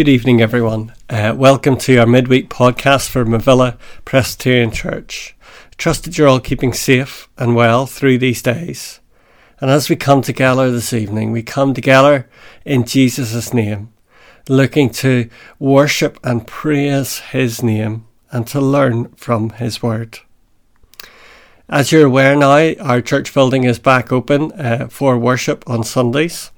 [0.00, 0.94] Good evening, everyone.
[1.10, 3.76] Uh, welcome to our midweek podcast for Mavilla
[4.06, 5.36] Presbyterian Church.
[5.76, 9.00] Trust that you're all keeping safe and well through these days.
[9.60, 12.30] And as we come together this evening, we come together
[12.64, 13.92] in Jesus' name,
[14.48, 15.28] looking to
[15.58, 20.20] worship and praise His name and to learn from His word.
[21.68, 26.52] As you're aware now, our church building is back open uh, for worship on Sundays.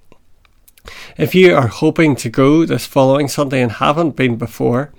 [1.17, 4.93] If you are hoping to go this following Sunday and haven't been before,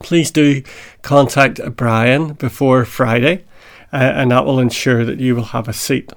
[0.00, 0.62] please do
[1.02, 3.44] contact Brian before Friday,
[3.92, 6.12] uh, and that will ensure that you will have a seat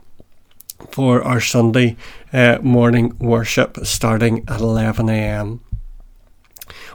[0.89, 1.95] for our Sunday
[2.34, 5.59] uh, morning worship starting at 11am.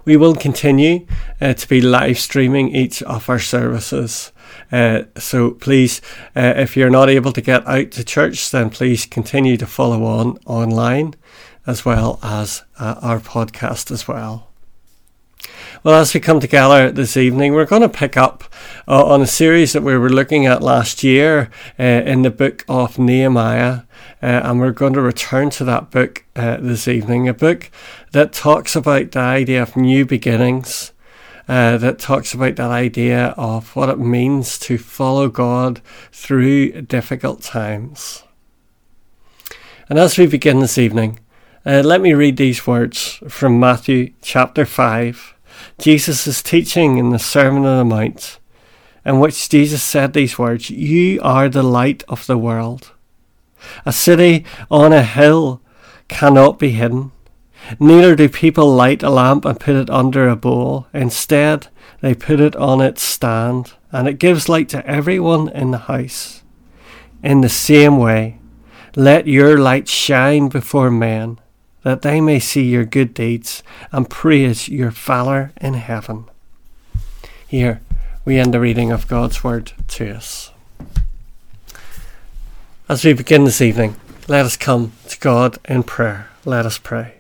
[0.05, 1.07] We will continue
[1.41, 4.33] uh, to be live streaming each of our services.
[4.71, 6.01] Uh, so please,
[6.37, 10.05] uh, if you're not able to get out to church, then please continue to follow
[10.05, 11.15] on online
[11.67, 14.49] as well as uh, our podcast as well.
[15.83, 18.45] Well, as we come together this evening, we're going to pick up
[18.89, 22.65] uh, on a series that we were looking at last year uh, in the book
[22.69, 23.83] of Nehemiah,
[24.23, 27.29] uh, and we're going to return to that book uh, this evening.
[27.29, 27.71] A book
[28.13, 30.93] that talks about the idea of new beginnings,
[31.49, 37.43] uh, that talks about that idea of what it means to follow God through difficult
[37.43, 38.25] times.
[39.89, 41.21] And as we begin this evening,
[41.67, 45.35] uh, let me read these words from Matthew chapter 5.
[45.81, 48.39] Jesus is teaching in the Sermon on the Mount,
[49.05, 52.93] in which Jesus said these words You are the light of the world.
[53.85, 55.61] A city on a hill
[56.07, 57.11] cannot be hidden.
[57.81, 60.87] Neither do people light a lamp and put it under a bowl.
[60.95, 61.67] Instead,
[62.01, 66.45] they put it on its stand, and it gives light to everyone in the house.
[67.25, 68.39] In the same way,
[68.95, 71.41] let your light shine before men
[71.87, 76.25] that they may see your good deeds and praise your Father in heaven.
[77.47, 77.81] Here
[78.25, 80.51] we end the reading of God's Word to us.
[82.89, 83.95] As we begin this evening,
[84.27, 86.29] let us come to God in prayer.
[86.45, 87.19] Let us pray.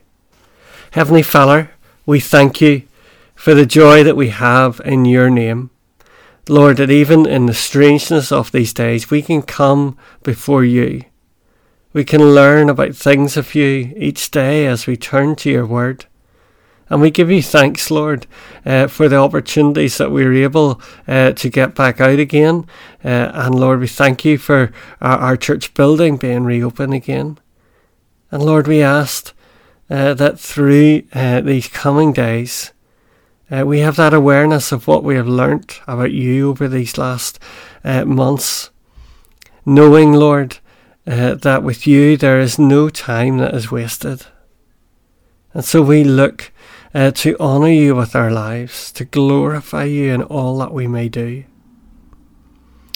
[0.90, 1.70] Heavenly Father,
[2.04, 2.82] we thank you
[3.36, 5.70] for the joy that we have in your name.
[6.48, 11.04] Lord, that even in the strangeness of these days, we can come before you
[11.96, 16.04] we can learn about things of you each day as we turn to your word.
[16.90, 18.26] And we give you thanks, Lord,
[18.66, 22.66] uh, for the opportunities that we're able uh, to get back out again.
[23.02, 27.38] Uh, and Lord, we thank you for our, our, church building being reopened again.
[28.30, 29.32] And Lord, we ask
[29.88, 32.72] uh, that through uh, these coming days,
[33.50, 37.38] uh, we have that awareness of what we have learnt about you over these last
[37.82, 38.68] months.
[39.64, 40.58] Knowing, Lord,
[41.06, 44.26] uh, that with you there is no time that is wasted.
[45.54, 46.52] And so we look
[46.94, 51.08] uh, to honour you with our lives, to glorify you in all that we may
[51.08, 51.44] do.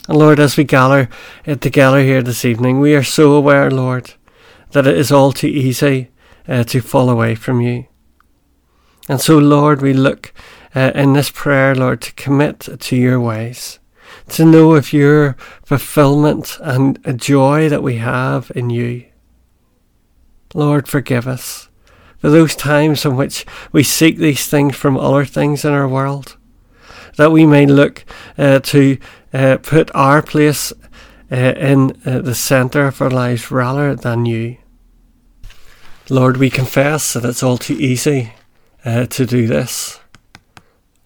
[0.09, 1.09] And Lord, as we gather
[1.47, 4.15] uh, together here this evening, we are so aware, Lord,
[4.73, 6.11] that it is all too easy
[6.49, 7.87] uh, to fall away from you.
[9.09, 10.33] And so, Lord, we look
[10.75, 13.80] uh, in this prayer, Lord, to commit to your ways
[14.31, 19.07] to know of your fulfillment and a joy that we have in you.
[20.55, 21.69] Lord, forgive us
[22.21, 26.37] for those times in which we seek these things from other things in our world,
[27.17, 28.05] that we may look
[28.37, 28.99] uh, to
[29.33, 30.73] uh, put our place
[31.33, 34.59] uh, in uh, the centre of our lives rather than you.
[36.11, 38.33] Lord, we confess that it's all too easy
[38.85, 40.01] uh, to do this.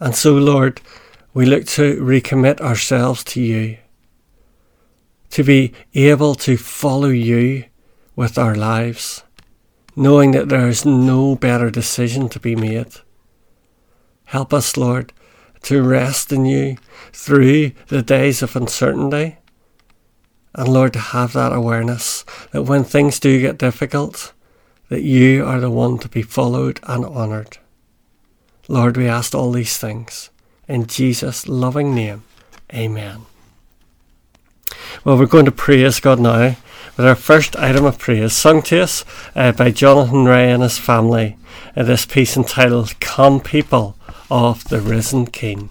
[0.00, 0.80] And so, Lord,
[1.34, 3.76] we look to recommit ourselves to you,
[5.30, 7.64] to be able to follow you
[8.14, 9.24] with our lives,
[9.96, 12.86] knowing that there is no better decision to be made.
[14.26, 15.12] Help us, Lord,
[15.62, 16.76] to rest in you
[17.12, 19.38] through the days of uncertainty.
[20.54, 24.32] And Lord, to have that awareness that when things do get difficult,
[24.88, 27.58] that you are the one to be followed and honoured.
[28.68, 30.30] Lord, we ask all these things
[30.68, 32.24] in Jesus' loving name.
[32.72, 33.22] Amen.
[35.04, 36.56] Well, we're going to praise God now
[36.96, 40.78] with our first item of praise, sung to us uh, by Jonathan Ray and his
[40.78, 41.36] family.
[41.76, 43.96] Uh, this piece entitled Come People
[44.30, 45.70] of the Risen King.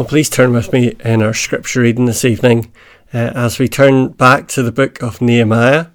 [0.00, 2.72] Well, please turn with me in our scripture reading this evening
[3.12, 5.88] uh, as we turn back to the book of Nehemiah.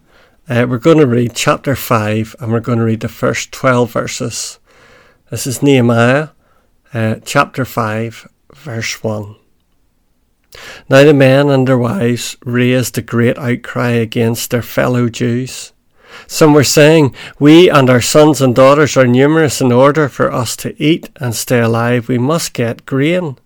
[0.48, 3.92] Uh, we're going to read chapter 5 and we're going to read the first 12
[3.92, 4.60] verses.
[5.32, 6.30] This is Nehemiah
[6.94, 9.38] uh, chapter 5, verse 1.
[10.88, 15.74] Now the men and their wives raised a great outcry against their fellow Jews.
[16.28, 20.56] Some were saying, We and our sons and daughters are numerous in order for us
[20.58, 22.08] to eat and stay alive.
[22.08, 23.40] We must get grain.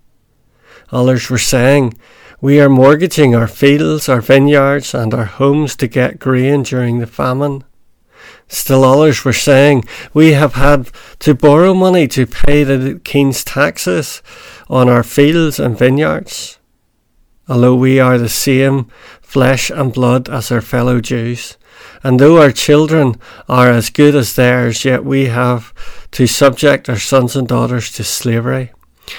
[0.91, 1.93] Others were saying,
[2.41, 7.08] We are mortgaging our fields, our vineyards, and our homes to get grain during the
[7.08, 7.63] famine.
[8.48, 14.24] Still others were saying, We have had to borrow money to pay the king's taxes
[14.67, 16.58] on our fields and vineyards.
[17.48, 18.88] Although we are the same
[19.22, 21.58] flesh and blood as our fellow Jews,
[22.03, 23.15] and though our children
[23.48, 25.74] are as good as theirs, yet we have
[26.12, 28.72] to subject our sons and daughters to slavery.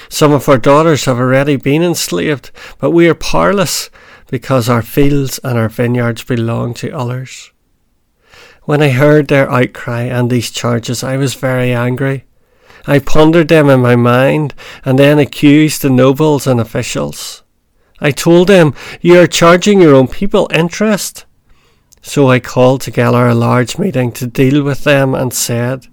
[0.09, 3.91] Some of our daughters have already been enslaved, but we are powerless
[4.29, 7.53] because our fields and our vineyards belong to others.
[8.65, 12.25] When I heard their outcry and these charges, I was very angry.
[12.87, 14.55] I pondered them in my mind
[14.85, 17.43] and then accused the nobles and officials.
[18.01, 21.27] I told them, You are charging your own people interest.
[22.03, 25.87] So I called together a large meeting to deal with them and said,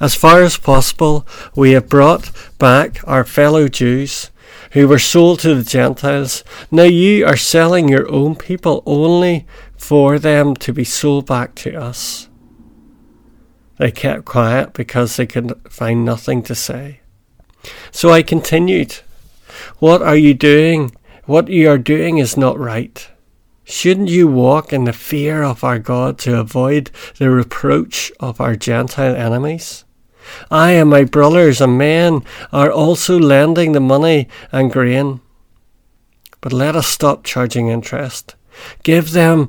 [0.00, 4.30] as far as possible, we have brought back our fellow Jews
[4.72, 6.44] who were sold to the Gentiles.
[6.70, 11.74] Now you are selling your own people only for them to be sold back to
[11.74, 12.28] us.
[13.78, 17.00] They kept quiet because they could find nothing to say.
[17.90, 19.00] So I continued,
[19.78, 20.94] What are you doing?
[21.24, 23.08] What you are doing is not right.
[23.68, 28.54] Shouldn't you walk in the fear of our God to avoid the reproach of our
[28.54, 29.84] Gentile enemies?
[30.52, 35.20] I and my brothers and men are also lending the money and grain.
[36.40, 38.36] But let us stop charging interest.
[38.84, 39.48] Give them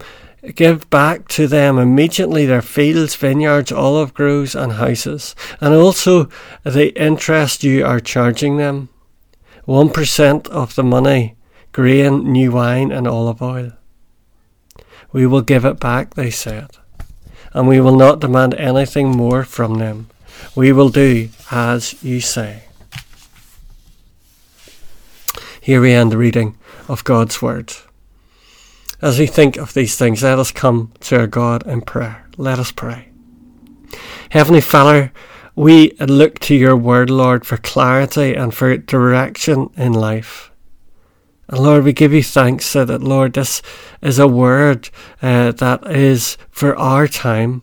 [0.56, 6.28] give back to them immediately their fields, vineyards, olive groves, and houses, and also
[6.64, 8.90] the interest you are charging them.
[9.66, 11.36] One percent of the money,
[11.72, 13.77] grain, new wine, and olive oil.
[15.12, 16.70] We will give it back, they said,
[17.54, 20.10] and we will not demand anything more from them.
[20.56, 22.64] We will do as you say.
[25.62, 27.74] Here we end the reading of God's Word.
[29.02, 32.26] As we think of these things, let us come to our God in prayer.
[32.38, 33.10] Let us pray.
[34.30, 35.12] Heavenly Father,
[35.56, 40.52] we look to your Word, Lord, for clarity and for direction in life.
[41.50, 43.62] And Lord, we give you thanks that, Lord, this
[44.02, 44.90] is a word
[45.22, 47.62] uh, that is for our time.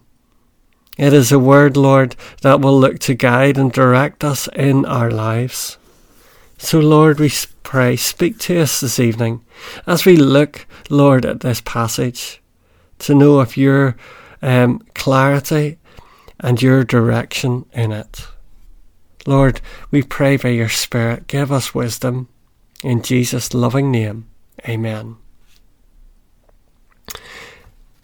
[0.96, 5.10] It is a word, Lord, that will look to guide and direct us in our
[5.10, 5.76] lives.
[6.56, 7.30] So, Lord, we
[7.62, 9.44] pray, speak to us this evening
[9.86, 12.40] as we look, Lord, at this passage
[13.00, 13.96] to know of your
[14.40, 15.78] um, clarity
[16.40, 18.28] and your direction in it.
[19.26, 19.60] Lord,
[19.90, 22.28] we pray by your Spirit, give us wisdom
[22.84, 24.28] in Jesus' loving name,
[24.68, 25.16] amen.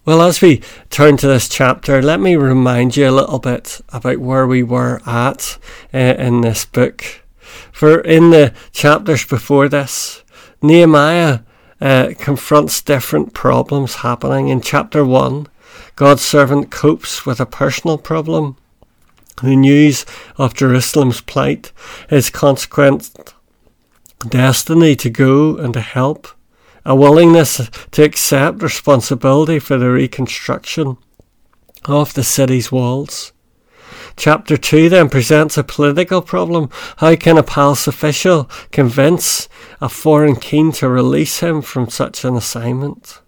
[0.06, 4.18] Well, as we turn to this chapter, let me remind you a little bit about
[4.18, 5.58] where we were at
[5.92, 7.04] uh, in this book.
[7.70, 10.24] For in the chapters before this,
[10.62, 11.40] Nehemiah
[11.80, 14.48] uh, confronts different problems happening.
[14.48, 15.46] In chapter 1,
[15.96, 18.56] God's servant copes with a personal problem.
[19.42, 20.06] The news
[20.38, 21.72] of Jerusalem's plight
[22.10, 23.34] is consequent
[24.28, 26.28] destiny to go and to help,
[26.84, 30.96] a willingness to accept responsibility for the reconstruction
[31.84, 33.32] of the city's walls.
[34.16, 36.68] Chapter 2 then presents a political problem.
[36.98, 39.48] How can a palace official convince
[39.80, 43.20] a foreign king to release him from such an assignment?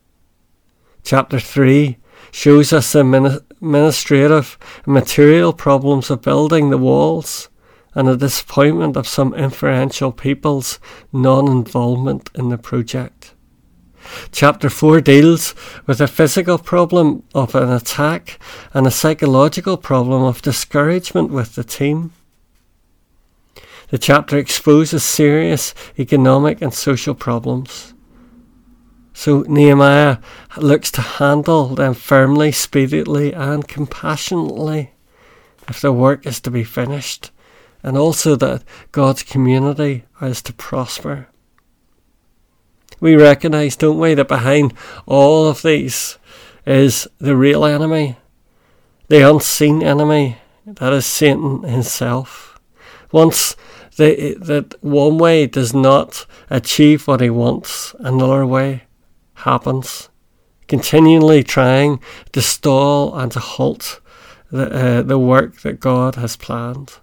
[1.02, 1.96] Chapter 3
[2.30, 7.48] shows us the administrative and material problems of building the walls
[7.94, 10.78] and the disappointment of some influential people's
[11.12, 13.34] non involvement in the project.
[14.32, 15.54] Chapter 4 deals
[15.86, 18.40] with a physical problem of an attack
[18.74, 22.12] and a psychological problem of discouragement with the team.
[23.90, 27.92] The chapter exposes serious economic and social problems.
[29.12, 30.18] So Nehemiah
[30.56, 34.92] looks to handle them firmly, speedily, and compassionately
[35.68, 37.30] if the work is to be finished
[37.82, 38.62] and also that
[38.92, 41.28] God's community is to prosper.
[43.00, 44.74] We recognise, don't we, that behind
[45.06, 46.18] all of these
[46.64, 48.16] is the real enemy,
[49.08, 52.60] the unseen enemy, that is Satan himself.
[53.10, 53.56] Once
[53.96, 58.84] the, that one way does not achieve what he wants, another way
[59.34, 60.08] happens.
[60.68, 62.00] Continually trying
[62.32, 64.00] to stall and to halt
[64.50, 66.94] the, uh, the work that God has planned.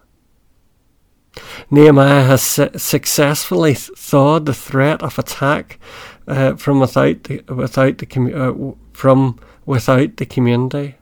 [1.72, 5.80] Nehemiah has su- successfully thawed the threat of attack
[6.28, 10.96] uh, from without the, without the com- uh, from without the community.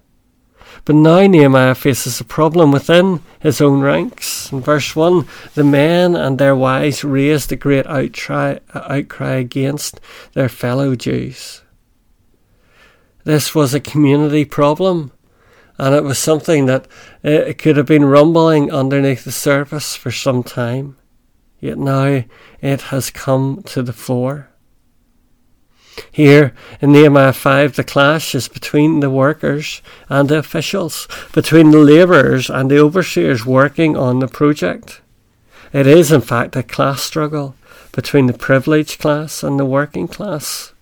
[0.85, 4.51] But now Nehemiah faces a problem within his own ranks.
[4.51, 9.99] In verse 1, the men and their wives raised a great outcry, outcry against
[10.33, 11.61] their fellow Jews.
[13.23, 15.11] This was a community problem
[15.77, 16.85] and it was something that
[17.23, 20.97] uh, it could have been rumbling underneath the surface for some time,
[21.59, 22.23] yet now
[22.61, 24.49] it has come to the fore.
[26.11, 31.79] Here in Nehemiah 5, the clash is between the workers and the officials, between the
[31.79, 35.01] labourers and the overseers working on the project.
[35.73, 37.55] It is, in fact, a class struggle
[37.91, 40.73] between the privileged class and the working class.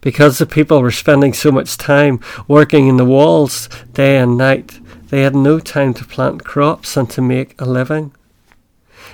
[0.00, 4.80] Because the people were spending so much time working in the walls day and night,
[5.08, 8.12] they had no time to plant crops and to make a living.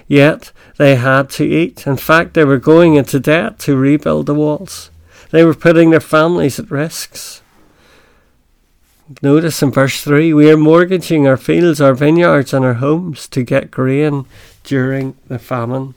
[0.07, 1.87] Yet they had to eat.
[1.87, 4.91] In fact, they were going into debt to rebuild the walls.
[5.31, 7.43] They were putting their families at risks.
[9.23, 13.43] Notice in verse 3 we are mortgaging our fields, our vineyards, and our homes to
[13.43, 14.25] get grain
[14.63, 15.95] during the famine.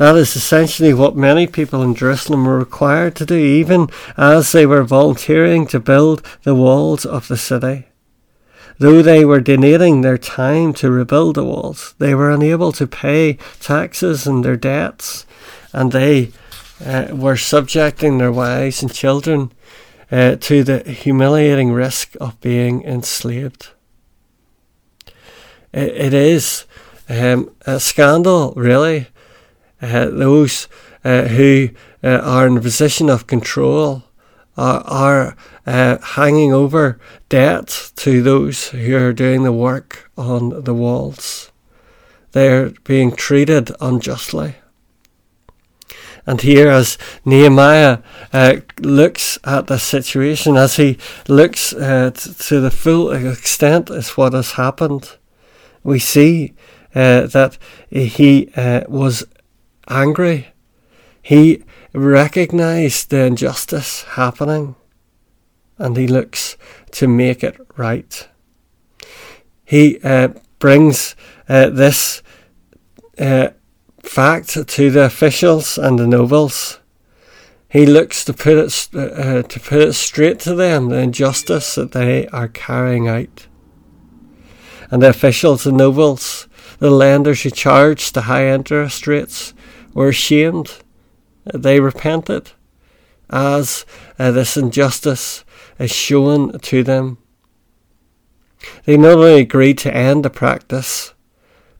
[0.00, 4.64] That is essentially what many people in Jerusalem were required to do, even as they
[4.64, 7.84] were volunteering to build the walls of the city.
[8.78, 13.34] Though they were donating their time to rebuild the walls, they were unable to pay
[13.60, 15.26] taxes and their debts,
[15.74, 16.32] and they
[16.82, 19.52] uh, were subjecting their wives and children
[20.10, 23.68] uh, to the humiliating risk of being enslaved.
[25.74, 26.64] it, it is
[27.10, 29.08] um, a scandal, really,
[29.80, 30.68] those
[31.04, 31.70] uh, who
[32.02, 34.04] uh, are in a position of control
[34.56, 40.74] are, are uh, hanging over debt to those who are doing the work on the
[40.74, 41.50] walls.
[42.32, 44.56] They're being treated unjustly.
[46.26, 47.98] And here, as Nehemiah
[48.32, 54.34] uh, looks at the situation, as he looks uh, to the full extent of what
[54.34, 55.16] has happened,
[55.82, 56.52] we see
[56.94, 57.56] uh, that
[57.88, 59.24] he uh, was
[59.90, 60.48] angry.
[61.20, 64.76] He recognized the injustice happening
[65.80, 66.56] and he looks
[66.92, 68.28] to make it right.
[69.64, 70.28] He uh,
[70.58, 71.16] brings
[71.48, 72.22] uh, this
[73.18, 73.48] uh,
[74.02, 76.80] fact to the officials and the nobles.
[77.68, 81.92] He looks to put it uh, to put it straight to them the injustice that
[81.92, 83.46] they are carrying out.
[84.90, 89.54] And the officials and nobles, the lenders who charge the high interest rates,
[89.94, 90.82] were ashamed.
[91.44, 92.52] They repented
[93.30, 93.86] as
[94.18, 95.44] uh, this injustice
[95.78, 97.18] is shown to them.
[98.84, 101.14] They not only agreed to end the practice,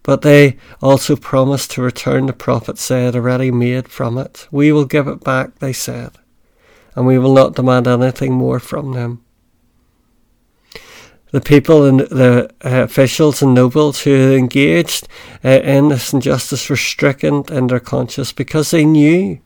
[0.02, 4.48] but they also promised to return the profit said already made from it.
[4.50, 6.12] We will give it back, they said,
[6.94, 9.22] and we will not demand anything more from them.
[11.32, 15.06] The people and the uh, officials and nobles who engaged
[15.44, 19.38] uh, in this injustice were stricken in their conscience because they knew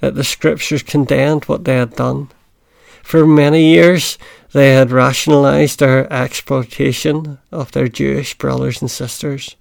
[0.00, 2.30] that the scriptures condemned what they had done.
[3.02, 4.18] For many years,
[4.52, 9.56] they had rationalized their exploitation of their Jewish brothers and sisters,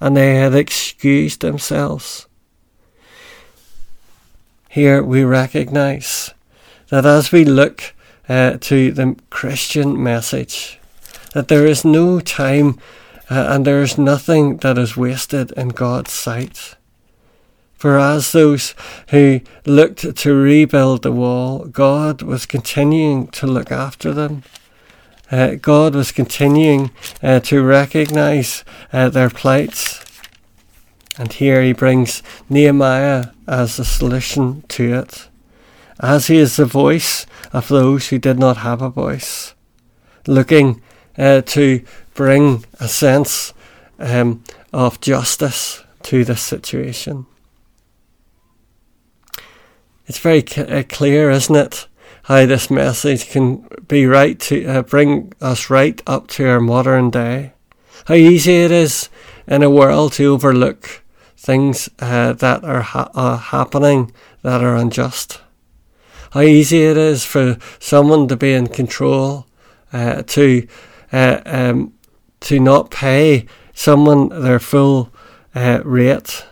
[0.00, 2.26] and they had excused themselves.
[4.68, 6.34] Here we recognize
[6.88, 7.94] that as we look
[8.28, 10.78] uh, to the Christian message,
[11.34, 12.78] that there is no time
[13.30, 16.76] uh, and there is nothing that is wasted in God's sight.
[17.74, 18.74] For as those
[19.10, 24.42] who looked to rebuild the wall, God was continuing to look after them.
[25.30, 26.92] Uh, God was continuing
[27.22, 30.02] uh, to recognize uh, their plights.
[31.18, 35.28] And here he brings Nehemiah as the solution to it,
[36.00, 39.54] as he is the voice of those who did not have a voice,
[40.26, 40.80] looking
[41.18, 41.82] uh, to
[42.14, 43.52] bring a sense
[43.98, 47.26] um, of justice to this situation.
[50.06, 51.88] It's very c- uh, clear, isn't it,
[52.24, 57.10] how this message can be right to uh, bring us right up to our modern
[57.10, 57.52] day.
[58.06, 59.08] How easy it is
[59.46, 61.02] in a world to overlook
[61.36, 65.40] things uh, that are ha- uh, happening that are unjust.
[66.32, 69.46] How easy it is for someone to be in control,
[69.92, 70.66] uh, to
[71.14, 71.94] uh, um,
[72.40, 75.12] to not pay someone their full
[75.54, 76.44] uh, rate,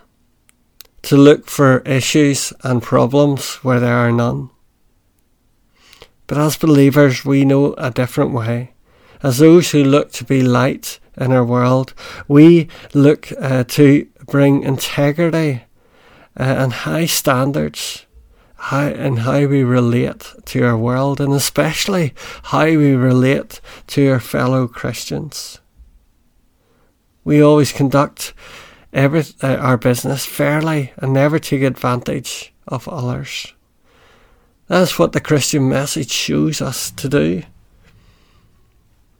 [1.02, 4.50] to look for issues and problems where there are none.
[6.28, 8.72] But as believers, we know a different way.
[9.20, 11.92] As those who look to be light in our world,
[12.28, 15.64] we look uh, to bring integrity
[16.38, 18.06] uh, and high standards
[18.62, 24.20] how, in how we relate to our world and especially how we relate to our
[24.20, 25.60] fellow Christians.
[27.24, 28.32] We always conduct
[28.92, 33.52] every, uh, our business fairly and never take advantage of others.
[34.68, 37.42] That's what the Christian message shows us to do.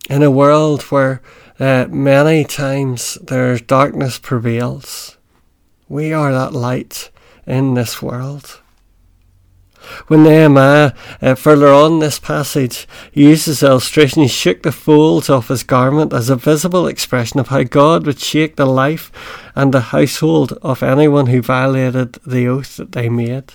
[0.09, 1.21] In a world where
[1.59, 5.19] uh, many times there's darkness prevails,
[5.89, 7.11] we are that light
[7.45, 8.62] in this world.
[10.07, 15.63] When Nehemiah, uh, further on this passage, uses illustration, he shook the folds off his
[15.63, 19.13] garment as a visible expression of how God would shake the life
[19.55, 23.55] and the household of anyone who violated the oath that they made.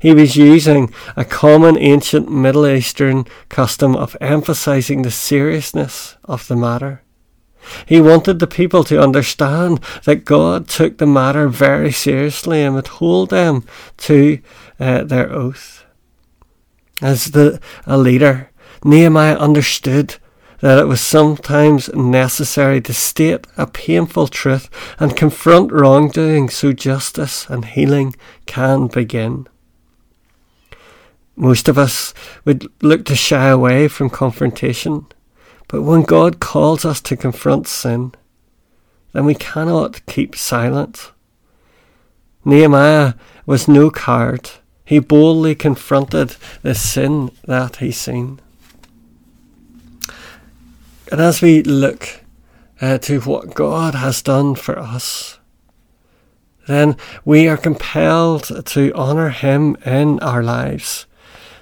[0.00, 6.56] He was using a common ancient Middle Eastern custom of emphasizing the seriousness of the
[6.56, 7.03] matter.
[7.86, 12.88] He wanted the people to understand that God took the matter very seriously and would
[12.88, 13.64] hold them
[13.98, 14.38] to
[14.78, 15.84] uh, their oath.
[17.02, 18.50] As the, a leader,
[18.84, 20.16] Nehemiah understood
[20.60, 27.48] that it was sometimes necessary to state a painful truth and confront wrongdoing so justice
[27.50, 28.14] and healing
[28.46, 29.46] can begin.
[31.36, 35.06] Most of us would look to shy away from confrontation,
[35.68, 38.12] but when God calls us to confront sin,
[39.12, 41.12] then we cannot keep silent.
[42.44, 43.14] Nehemiah
[43.46, 44.50] was no coward.
[44.84, 48.40] He boldly confronted the sin that he seen.
[51.10, 52.22] And as we look
[52.80, 55.38] uh, to what God has done for us,
[56.66, 61.06] then we are compelled to honour Him in our lives,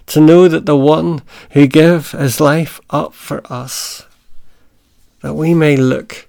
[0.06, 4.06] to know that the one who gave His life up for us,
[5.20, 6.28] that we may look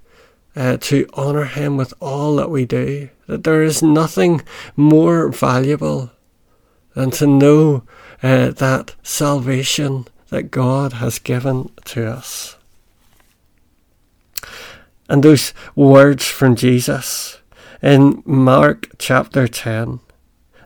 [0.55, 4.41] uh, to honour Him with all that we do, that there is nothing
[4.75, 6.12] more valuable
[6.95, 7.83] and to know
[8.21, 12.57] uh, that salvation that God has given to us.
[15.09, 17.39] And those words from Jesus
[17.81, 19.99] in Mark chapter 10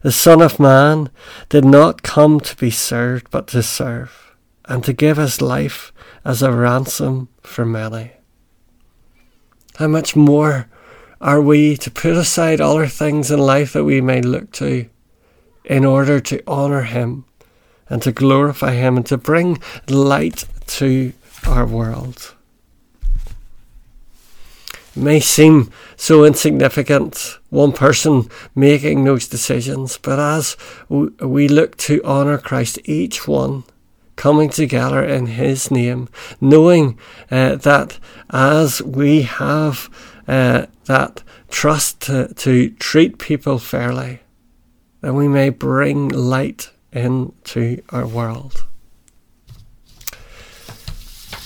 [0.04, 1.10] The Son of Man
[1.50, 5.92] did not come to be served, but to serve, and to give his life
[6.24, 8.12] as a ransom for many.
[9.78, 10.70] How much more
[11.20, 14.90] are we to put aside other things in life that we may look to
[15.66, 17.26] in order to honour Him
[17.90, 21.14] and to glorify Him and to bring light to
[21.46, 22.36] our world.
[24.98, 30.58] May seem so insignificant, one person making those decisions, but as
[30.90, 33.64] we look to honour Christ, each one
[34.16, 36.10] coming together in His name,
[36.42, 36.98] knowing
[37.30, 38.00] uh, that
[38.32, 39.88] as we have
[40.28, 44.22] uh, that trust to, to treat people fairly,
[45.02, 48.66] that we may bring light into our world.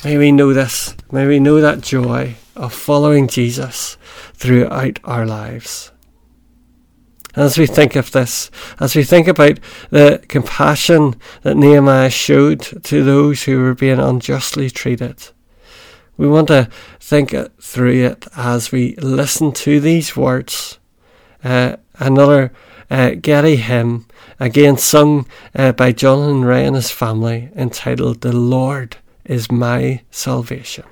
[0.05, 0.95] May we know this.
[1.11, 3.97] May we know that joy of following Jesus
[4.33, 5.91] throughout our lives.
[7.35, 13.03] As we think of this, as we think about the compassion that Nehemiah showed to
[13.03, 15.29] those who were being unjustly treated,
[16.17, 16.69] we want to
[16.99, 20.77] think through it as we listen to these words.
[21.43, 22.53] Uh, another
[22.91, 24.05] uh, Getty hymn,
[24.39, 30.90] again sung uh, by Jonathan Ray and his family, entitled The Lord is My Salvation.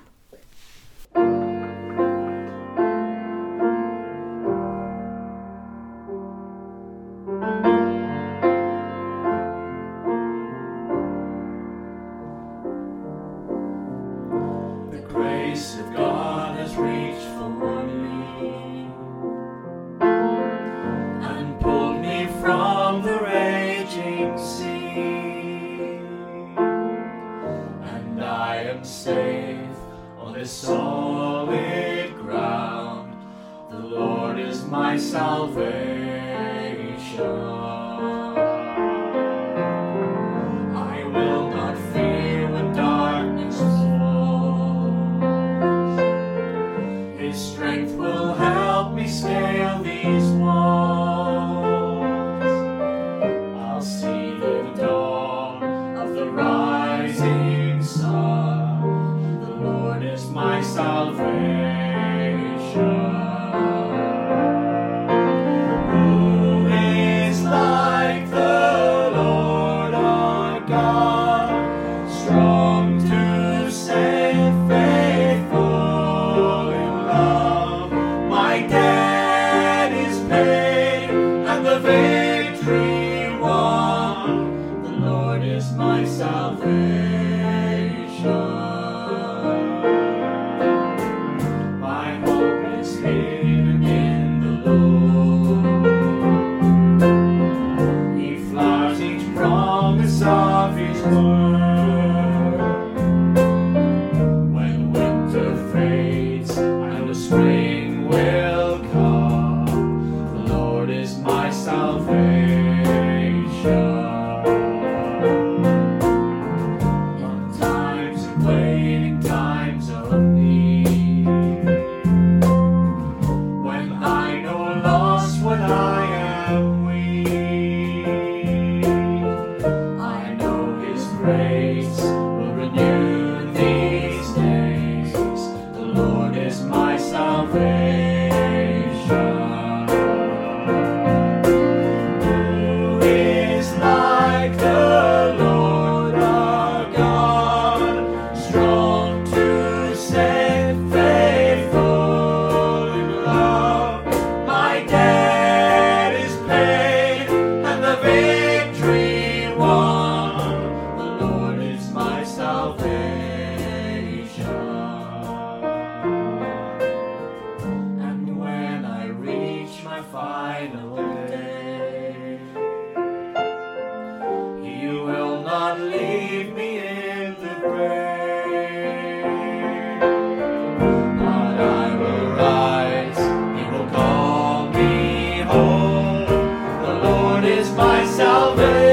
[187.49, 188.88] Well,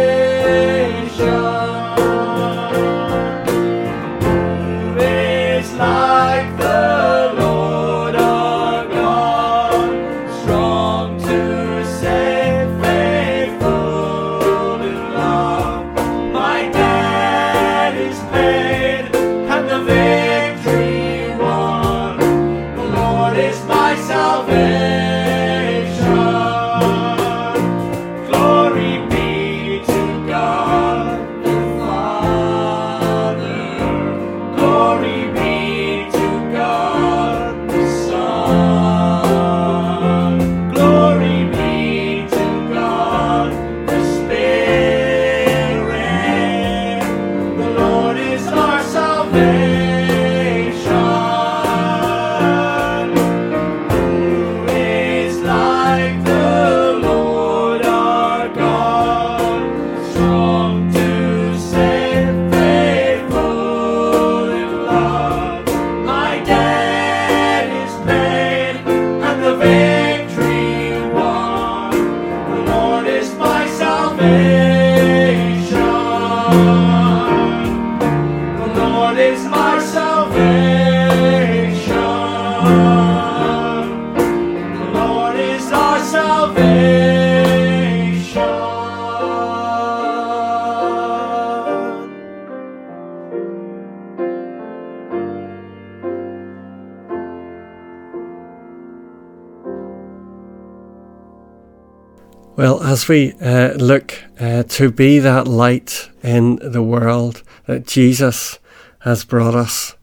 [102.96, 108.58] as we uh, look uh, to be that light in the world that Jesus
[109.00, 109.94] has brought us,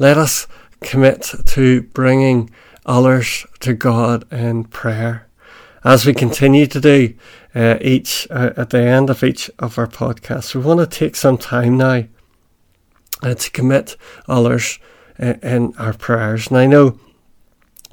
[0.00, 0.48] let us
[0.80, 2.50] commit to bringing
[2.84, 5.28] others to God in prayer.
[5.84, 7.14] As we continue to do
[7.54, 11.14] uh, each uh, at the end of each of our podcasts, we want to take
[11.14, 12.06] some time now
[13.22, 14.80] uh, to commit others
[15.20, 16.48] uh, in our prayers.
[16.48, 16.98] And I know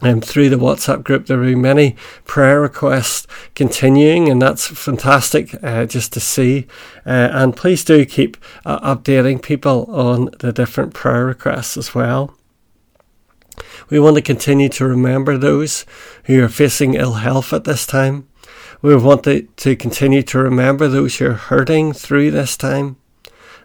[0.01, 5.85] um, through the WhatsApp group, there are many prayer requests continuing, and that's fantastic uh,
[5.85, 6.67] just to see.
[7.05, 12.35] Uh, and please do keep uh, updating people on the different prayer requests as well.
[13.89, 15.85] We want to continue to remember those
[16.25, 18.27] who are facing ill health at this time.
[18.81, 22.97] We want to, to continue to remember those who are hurting through this time.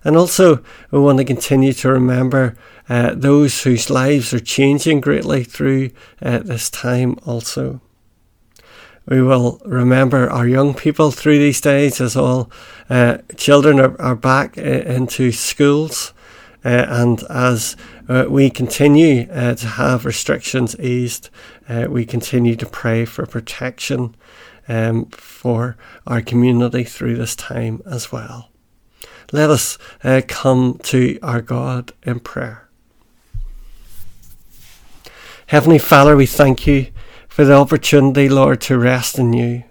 [0.04, 2.56] And also, we want to continue to remember
[2.88, 5.90] uh, those whose lives are changing greatly through
[6.20, 7.80] uh, this time also.
[9.06, 12.50] we will remember our young people through these days as all
[12.88, 16.12] uh, children are, are back into schools.
[16.64, 17.76] Uh, and as
[18.08, 21.28] uh, we continue uh, to have restrictions eased,
[21.68, 24.14] uh, we continue to pray for protection
[24.66, 28.53] um, for our community through this time as well.
[29.34, 32.68] Let us uh, come to our God in prayer.
[35.48, 36.92] Heavenly Father, we thank you
[37.26, 39.64] for the opportunity, Lord, to rest in you.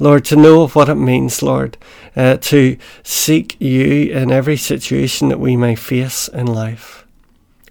[0.00, 1.78] Lord, to know of what it means, Lord,
[2.16, 7.06] uh, to seek you in every situation that we may face in life.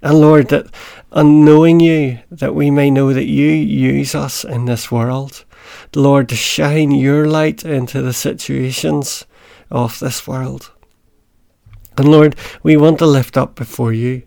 [0.01, 0.67] And Lord, that
[1.11, 5.43] on knowing you, that we may know that you use us in this world,
[5.93, 9.25] Lord, to shine your light into the situations
[9.69, 10.71] of this world.
[11.99, 14.23] And Lord, we want to lift up before you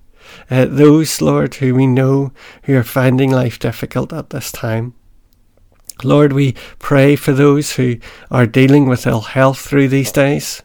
[0.51, 2.33] uh, those, Lord, who we know
[2.65, 4.93] who are finding life difficult at this time.
[6.05, 7.97] Lord, we pray for those who
[8.31, 10.63] are dealing with ill health through these days.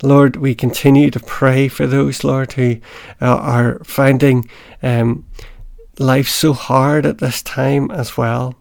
[0.00, 2.76] Lord, we continue to pray for those, Lord, who
[3.20, 4.48] uh, are finding
[4.80, 5.26] um,
[5.98, 8.54] life so hard at this time as well.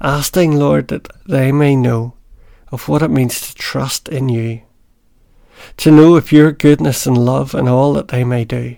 [0.00, 2.14] Asking, Lord, that they may know
[2.70, 4.62] of what it means to trust in you,
[5.84, 8.74] to know of your goodness and love in all that they may do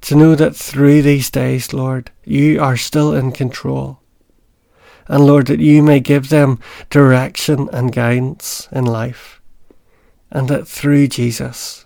[0.00, 4.00] to know that through these days, Lord, you are still in control.
[5.06, 9.42] And Lord, that you may give them direction and guidance in life.
[10.30, 11.84] And that through Jesus,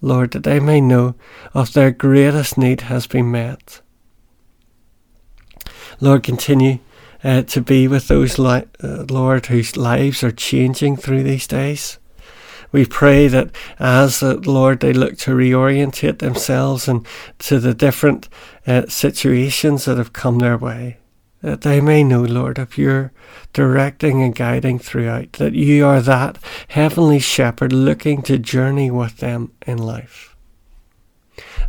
[0.00, 1.14] Lord, that they may know
[1.52, 3.82] of their greatest need has been met.
[6.00, 6.78] Lord, continue
[7.22, 11.98] uh, to be with those, li- uh, Lord, whose lives are changing through these days.
[12.74, 17.06] We pray that as the Lord they look to reorientate themselves and
[17.38, 18.28] to the different
[18.66, 20.96] uh, situations that have come their way,
[21.40, 23.12] that they may know, Lord, of your
[23.52, 29.52] directing and guiding throughout, that you are that heavenly shepherd looking to journey with them
[29.64, 30.34] in life.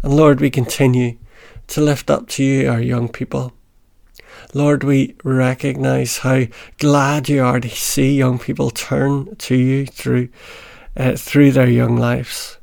[0.02, 1.20] And Lord, we continue
[1.68, 3.54] to lift up to you our young people.
[4.56, 6.46] Lord, we recognize how
[6.80, 10.30] glad you are to see young people turn to you through
[10.98, 12.58] uh, through their young lives.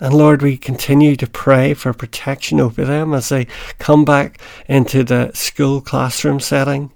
[0.00, 3.46] And Lord, we continue to pray for protection over them as they
[3.78, 6.92] come back into the school classroom setting.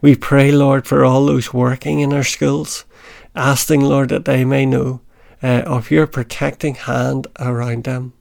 [0.00, 2.86] We pray, Lord, for all those working in our schools,
[3.34, 5.02] asking, Lord, that they may know
[5.42, 8.14] uh, of your protecting hand around them.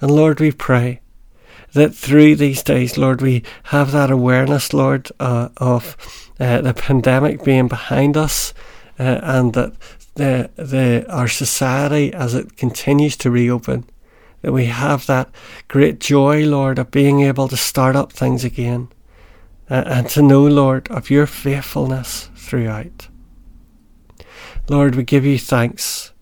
[0.00, 1.00] And Lord, we pray
[1.72, 5.96] that through these days, Lord, we have that awareness, Lord, uh, of
[6.38, 8.54] uh, the pandemic being behind us
[8.98, 9.74] uh, and that
[10.16, 13.88] the, the, our society as it continues to reopen,
[14.42, 15.30] that we have that
[15.68, 18.88] great joy, Lord, of being able to start up things again
[19.70, 23.08] uh, and to know, Lord, of your faithfulness throughout.
[24.68, 26.12] Lord, we give you thanks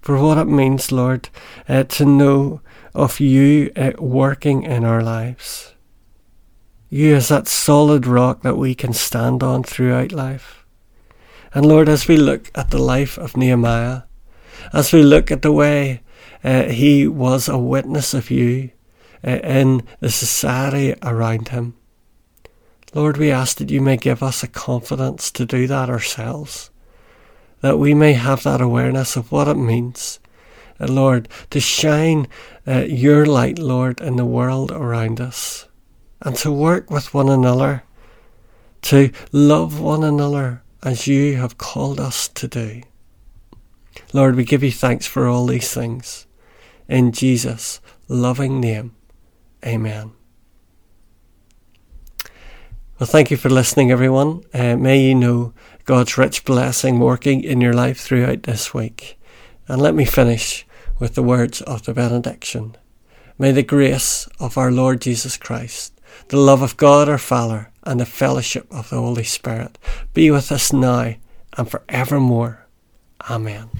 [0.00, 1.28] for what it means, Lord,
[1.68, 2.60] uh, to know
[2.94, 5.74] of you uh, working in our lives.
[6.88, 10.59] You as that solid rock that we can stand on throughout life.
[11.52, 14.02] And Lord, as we look at the life of Nehemiah,
[14.72, 16.00] as we look at the way
[16.44, 18.70] uh, he was a witness of you
[19.26, 21.74] uh, in the society around him,
[22.94, 26.70] Lord, we ask that you may give us a confidence to do that ourselves,
[27.62, 30.20] that we may have that awareness of what it means,
[30.78, 32.28] uh, Lord, to shine
[32.66, 35.66] uh, your light, Lord, in the world around us,
[36.20, 37.82] and to work with one another,
[38.82, 42.82] to love one another as you have called us to do.
[44.12, 46.26] Lord, we give you thanks for all these things.
[46.88, 48.94] In Jesus' loving name,
[49.64, 50.12] amen.
[52.98, 54.42] Well, thank you for listening, everyone.
[54.52, 59.18] Uh, may you know God's rich blessing working in your life throughout this week.
[59.68, 60.66] And let me finish
[60.98, 62.76] with the words of the benediction.
[63.38, 68.00] May the grace of our Lord Jesus Christ, the love of God our Father, and
[68.00, 69.78] the fellowship of the Holy Spirit
[70.14, 71.14] be with us now
[71.56, 72.66] and forevermore.
[73.28, 73.70] Amen.